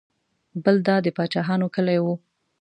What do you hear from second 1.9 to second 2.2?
و.